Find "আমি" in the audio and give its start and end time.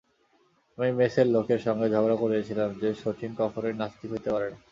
0.77-0.89